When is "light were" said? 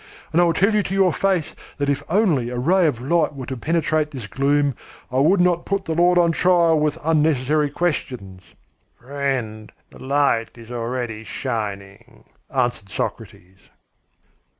3.01-3.45